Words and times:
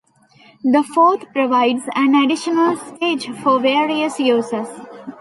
The 0.63 0.81
fourth 0.81 1.31
provides 1.31 1.83
an 1.93 2.15
additional 2.15 2.75
stage 2.75 3.27
for 3.43 3.59
various 3.59 4.19
uses. 4.19 4.67